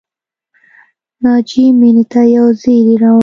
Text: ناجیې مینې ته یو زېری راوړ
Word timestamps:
ناجیې 1.23 1.65
مینې 1.79 2.03
ته 2.11 2.21
یو 2.35 2.47
زېری 2.61 2.95
راوړ 3.01 3.19